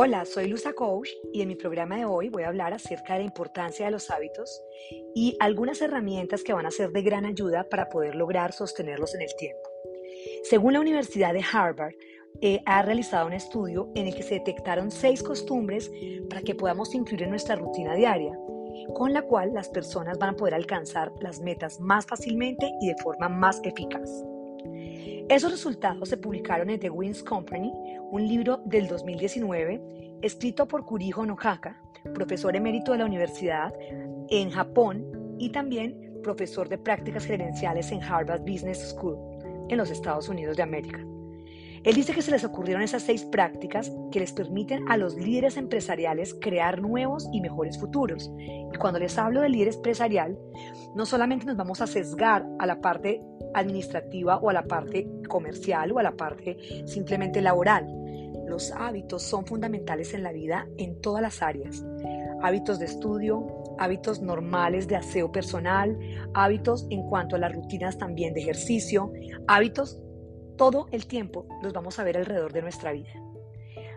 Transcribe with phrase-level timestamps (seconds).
[0.00, 3.18] Hola, soy Luza Coach y en mi programa de hoy voy a hablar acerca de
[3.18, 4.62] la importancia de los hábitos
[5.12, 9.22] y algunas herramientas que van a ser de gran ayuda para poder lograr sostenerlos en
[9.22, 9.68] el tiempo.
[10.44, 11.94] Según la Universidad de Harvard,
[12.40, 15.90] eh, ha realizado un estudio en el que se detectaron seis costumbres
[16.30, 18.38] para que podamos incluir en nuestra rutina diaria,
[18.94, 23.02] con la cual las personas van a poder alcanzar las metas más fácilmente y de
[23.02, 24.08] forma más eficaz.
[25.28, 27.70] Esos resultados se publicaron en The Wins Company,
[28.10, 31.78] un libro del 2019 escrito por Kuriho Nohaka,
[32.14, 33.70] profesor emérito de la universidad
[34.30, 39.18] en Japón y también profesor de prácticas gerenciales en Harvard Business School
[39.68, 41.04] en los Estados Unidos de América.
[41.84, 45.56] Él dice que se les ocurrieron esas seis prácticas que les permiten a los líderes
[45.56, 48.30] empresariales crear nuevos y mejores futuros.
[48.38, 50.38] Y cuando les hablo de líder empresarial,
[50.94, 53.22] no solamente nos vamos a sesgar a la parte
[53.54, 57.86] administrativa o a la parte comercial o a la parte simplemente laboral.
[58.46, 61.84] Los hábitos son fundamentales en la vida en todas las áreas.
[62.40, 63.46] Hábitos de estudio,
[63.78, 65.98] hábitos normales de aseo personal,
[66.34, 69.12] hábitos en cuanto a las rutinas también de ejercicio,
[69.46, 70.00] hábitos
[70.58, 73.08] todo el tiempo los vamos a ver alrededor de nuestra vida.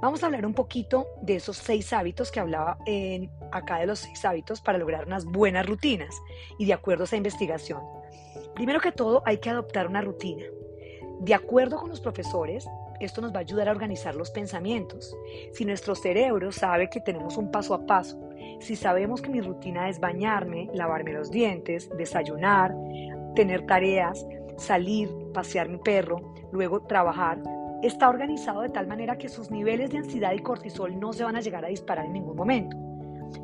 [0.00, 3.98] Vamos a hablar un poquito de esos seis hábitos que hablaba en, acá de los
[3.98, 6.14] seis hábitos para lograr unas buenas rutinas
[6.58, 7.82] y de acuerdo a esa investigación.
[8.54, 10.44] Primero que todo hay que adoptar una rutina.
[11.20, 12.66] De acuerdo con los profesores,
[13.00, 15.16] esto nos va a ayudar a organizar los pensamientos.
[15.52, 18.20] Si nuestro cerebro sabe que tenemos un paso a paso,
[18.60, 22.74] si sabemos que mi rutina es bañarme, lavarme los dientes, desayunar,
[23.34, 24.24] tener tareas,
[24.56, 27.42] salir, pasear mi perro, luego trabajar,
[27.82, 31.36] está organizado de tal manera que sus niveles de ansiedad y cortisol no se van
[31.36, 32.76] a llegar a disparar en ningún momento.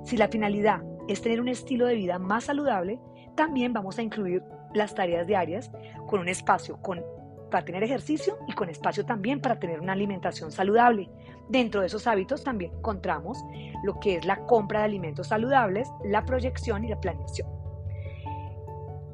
[0.05, 3.01] Si la finalidad es tener un estilo de vida más saludable,
[3.35, 4.43] también vamos a incluir
[4.75, 5.71] las tareas diarias
[6.07, 7.03] con un espacio con,
[7.51, 11.11] para tener ejercicio y con espacio también para tener una alimentación saludable.
[11.49, 13.39] Dentro de esos hábitos también encontramos
[13.83, 17.49] lo que es la compra de alimentos saludables, la proyección y la planeación.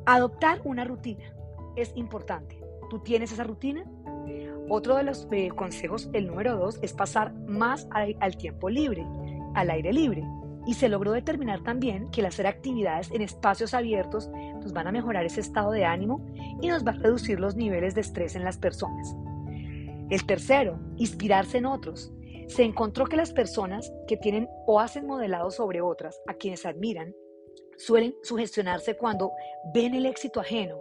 [0.05, 1.35] Adoptar una rutina
[1.77, 2.59] es importante.
[2.91, 3.85] ¿Tú tienes esa rutina?
[4.69, 9.07] Otro de los eh, consejos, el número dos, es pasar más al tiempo libre,
[9.55, 10.25] al aire libre.
[10.67, 14.29] Y se logró determinar también que el hacer actividades en espacios abiertos
[14.61, 16.27] nos van a mejorar ese estado de ánimo
[16.61, 19.15] y nos va a reducir los niveles de estrés en las personas.
[20.11, 22.13] El tercero, inspirarse en otros.
[22.49, 27.15] Se encontró que las personas que tienen o hacen modelado sobre otras, a quienes admiran,
[27.77, 29.31] suelen sugestionarse cuando
[29.73, 30.81] ven el éxito ajeno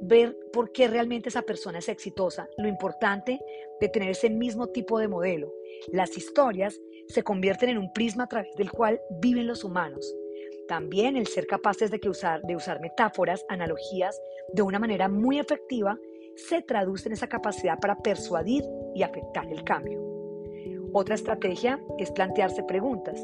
[0.00, 3.40] ver por qué realmente esa persona es exitosa, lo importante
[3.80, 5.52] de tener ese mismo tipo de modelo.
[5.92, 10.14] Las historias se convierten en un prisma a través del cual viven los humanos.
[10.68, 14.20] También el ser capaces de, usar, de usar metáforas, analogías
[14.52, 15.98] de una manera muy efectiva
[16.36, 18.64] se traduce en esa capacidad para persuadir
[18.94, 20.00] y afectar el cambio.
[20.92, 23.20] Otra estrategia es plantearse preguntas.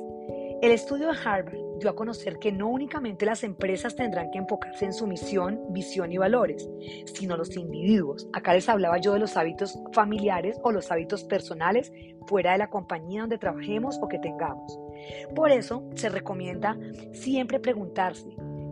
[0.62, 4.92] El estudio de Harvard a conocer que no únicamente las empresas tendrán que enfocarse en
[4.92, 6.68] su misión, visión y valores,
[7.06, 8.28] sino los individuos.
[8.32, 11.92] Acá les hablaba yo de los hábitos familiares o los hábitos personales
[12.26, 14.78] fuera de la compañía donde trabajemos o que tengamos.
[15.34, 16.76] Por eso se recomienda
[17.12, 18.28] siempre preguntarse,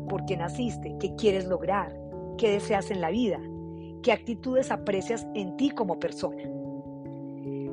[0.08, 0.96] ¿por qué naciste?
[0.98, 1.94] ¿Qué quieres lograr?
[2.38, 3.40] ¿Qué deseas en la vida?
[4.02, 6.42] ¿Qué actitudes aprecias en ti como persona?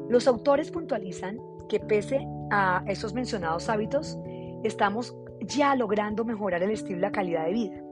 [0.10, 1.40] Los autores puntualizan
[1.70, 4.18] que pese a esos mencionados hábitos,
[4.64, 5.16] estamos
[5.50, 7.84] ya logrando mejorar el estilo y la calidad de vida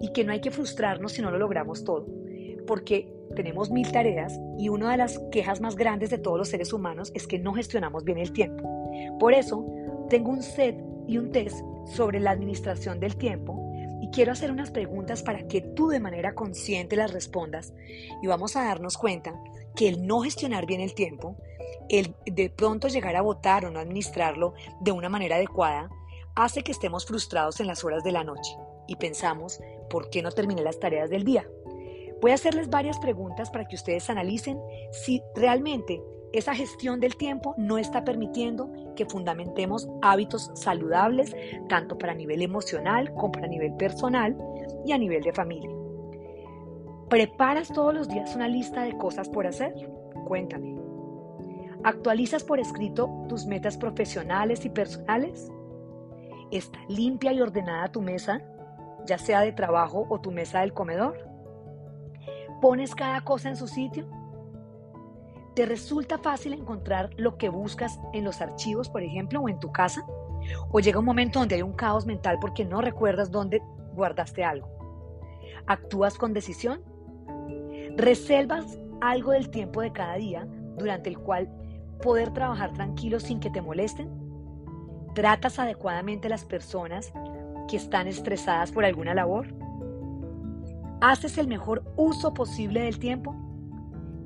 [0.00, 2.06] y que no hay que frustrarnos si no lo logramos todo,
[2.66, 6.72] porque tenemos mil tareas y una de las quejas más grandes de todos los seres
[6.72, 8.68] humanos es que no gestionamos bien el tiempo.
[9.18, 9.64] Por eso,
[10.08, 10.76] tengo un set
[11.06, 13.60] y un test sobre la administración del tiempo
[14.00, 17.72] y quiero hacer unas preguntas para que tú de manera consciente las respondas
[18.22, 19.34] y vamos a darnos cuenta
[19.74, 21.36] que el no gestionar bien el tiempo,
[21.88, 25.90] el de pronto llegar a votar o no administrarlo de una manera adecuada,
[26.34, 28.56] hace que estemos frustrados en las horas de la noche
[28.86, 31.48] y pensamos, ¿por qué no terminé las tareas del día?
[32.20, 34.58] Voy a hacerles varias preguntas para que ustedes analicen
[34.92, 36.02] si realmente
[36.32, 41.34] esa gestión del tiempo no está permitiendo que fundamentemos hábitos saludables,
[41.68, 44.36] tanto para nivel emocional como para nivel personal
[44.84, 45.70] y a nivel de familia.
[47.08, 49.72] ¿Preparas todos los días una lista de cosas por hacer?
[50.26, 50.76] Cuéntame.
[51.84, 55.52] ¿Actualizas por escrito tus metas profesionales y personales?
[56.54, 58.40] ¿Está limpia y ordenada tu mesa,
[59.06, 61.28] ya sea de trabajo o tu mesa del comedor?
[62.62, 64.06] ¿Pones cada cosa en su sitio?
[65.56, 69.72] ¿Te resulta fácil encontrar lo que buscas en los archivos, por ejemplo, o en tu
[69.72, 70.06] casa?
[70.70, 73.60] ¿O llega un momento donde hay un caos mental porque no recuerdas dónde
[73.92, 74.68] guardaste algo?
[75.66, 76.84] ¿Actúas con decisión?
[77.96, 80.46] ¿Reservas algo del tiempo de cada día
[80.76, 81.52] durante el cual
[82.00, 84.23] poder trabajar tranquilo sin que te molesten?
[85.14, 87.12] ¿Tratas adecuadamente a las personas
[87.68, 89.46] que están estresadas por alguna labor?
[91.00, 93.34] ¿Haces el mejor uso posible del tiempo?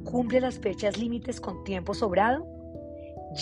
[0.04, 2.46] ¿Cumples las fechas límites con tiempo sobrado?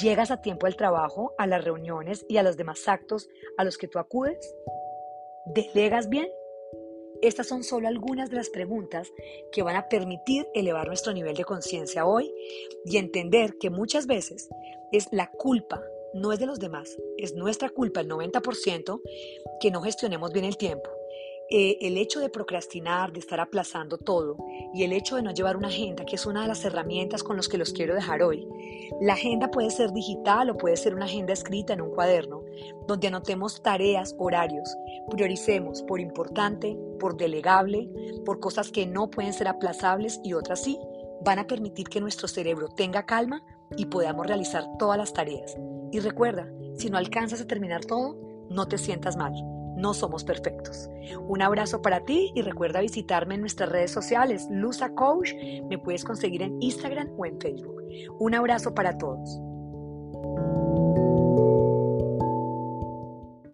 [0.03, 3.79] ¿Llegas a tiempo al trabajo, a las reuniones y a los demás actos a los
[3.79, 4.55] que tú acudes?
[5.47, 6.29] ¿Delegas bien?
[7.23, 9.13] Estas son solo algunas de las preguntas
[9.53, 12.35] que van a permitir elevar nuestro nivel de conciencia hoy
[12.85, 14.49] y entender que muchas veces
[14.91, 15.81] es la culpa,
[16.15, 19.01] no es de los demás, es nuestra culpa el 90%
[19.61, 20.91] que no gestionemos bien el tiempo.
[21.49, 24.37] Eh, el hecho de procrastinar, de estar aplazando todo
[24.75, 27.37] y el hecho de no llevar una agenda, que es una de las herramientas con
[27.37, 28.49] las que los quiero dejar hoy.
[29.01, 32.43] La agenda puede ser digital o puede ser una agenda escrita en un cuaderno,
[32.89, 34.77] donde anotemos tareas, horarios,
[35.09, 37.89] prioricemos por importante, por delegable,
[38.25, 40.77] por cosas que no pueden ser aplazables y otras sí,
[41.25, 43.45] van a permitir que nuestro cerebro tenga calma
[43.77, 45.57] y podamos realizar todas las tareas.
[45.93, 48.17] Y recuerda, si no alcanzas a terminar todo,
[48.51, 49.33] no te sientas mal
[49.77, 50.89] no somos perfectos.
[51.29, 55.33] Un abrazo para ti y recuerda visitarme en nuestras redes sociales, Lusa Coach.
[55.69, 57.85] Me puedes conseguir en Instagram o en Facebook.
[58.19, 59.39] Un abrazo para todos.